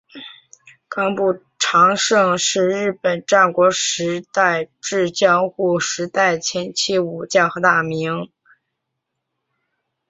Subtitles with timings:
[0.89, 8.27] 冈部长盛是日本战国时代至江户时代前期武将和大名。